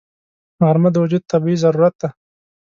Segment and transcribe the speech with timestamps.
[0.65, 2.09] غرمه د وجود طبیعي ضرورت دی